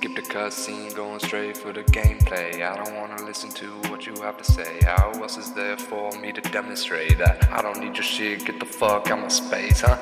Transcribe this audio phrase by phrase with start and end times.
[0.00, 2.62] the cutscene, going straight for the gameplay.
[2.62, 4.78] I don't wanna listen to what you have to say.
[4.82, 8.44] How else is there for me to demonstrate that I don't need your shit?
[8.44, 9.98] Get the fuck out my space, huh?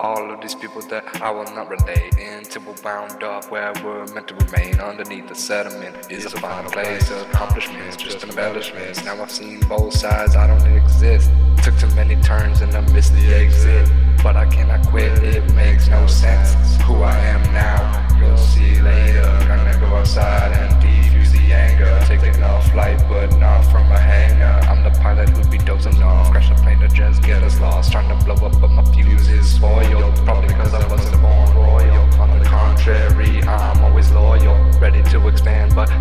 [0.00, 4.06] All of these people that I will not relate into we're bound up where we're
[4.14, 9.04] meant to remain underneath the sediment is a final place accomplishments, just embellishments.
[9.04, 11.30] Now I've seen both sides, I don't exist.
[11.62, 13.88] Took too many turns and I missed the exit,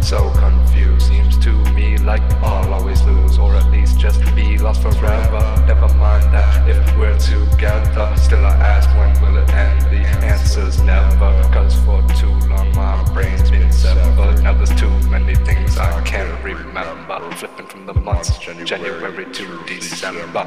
[0.03, 1.07] so confused.
[1.07, 5.63] Seems to me like I'll always lose, or at least just be lost forever.
[5.65, 8.13] Never mind that if we're together.
[8.17, 9.81] Still, I ask when will it end?
[9.91, 11.31] The answer's never.
[11.53, 14.43] Cause for too long my brain's been severed.
[14.43, 17.31] Now there's too many things I can't remember.
[17.31, 20.45] Flipping from the months, January to December.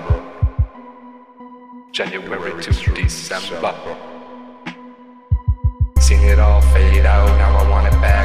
[1.92, 3.74] January to December.
[5.98, 8.15] Seen it all fade out, now I want it back.